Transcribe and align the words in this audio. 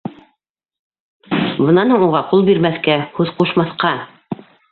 Бынан 1.67 1.93
һуң 1.95 2.07
уға 2.07 2.23
ҡул 2.33 2.47
бирмәҫкә, 2.49 2.97
һүҙ 3.19 3.35
ҡушмаҫҡа! 3.43 3.95